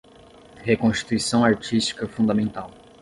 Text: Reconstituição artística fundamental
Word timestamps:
Reconstituição 0.65 1.45
artística 1.45 2.07
fundamental 2.07 2.71